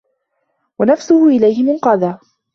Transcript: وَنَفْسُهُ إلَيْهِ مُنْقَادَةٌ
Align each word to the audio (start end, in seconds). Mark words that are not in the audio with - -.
وَنَفْسُهُ 0.79 1.27
إلَيْهِ 1.27 1.63
مُنْقَادَةٌ 1.63 2.19